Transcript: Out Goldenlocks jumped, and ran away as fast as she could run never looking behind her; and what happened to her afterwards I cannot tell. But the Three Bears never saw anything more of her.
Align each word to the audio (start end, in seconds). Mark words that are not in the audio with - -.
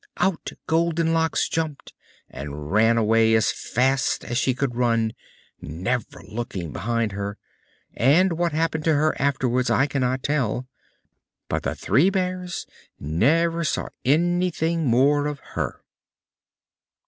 Out 0.17 0.51
Goldenlocks 0.65 1.47
jumped, 1.47 1.93
and 2.27 2.71
ran 2.71 2.97
away 2.97 3.35
as 3.35 3.51
fast 3.51 4.25
as 4.25 4.35
she 4.39 4.55
could 4.55 4.73
run 4.75 5.13
never 5.61 6.23
looking 6.27 6.73
behind 6.73 7.11
her; 7.11 7.37
and 7.93 8.33
what 8.33 8.51
happened 8.51 8.83
to 8.85 8.95
her 8.95 9.15
afterwards 9.21 9.69
I 9.69 9.85
cannot 9.85 10.23
tell. 10.23 10.67
But 11.49 11.61
the 11.61 11.75
Three 11.75 12.09
Bears 12.09 12.65
never 12.99 13.63
saw 13.63 13.89
anything 14.03 14.87
more 14.87 15.27
of 15.27 15.39
her. 15.53 15.83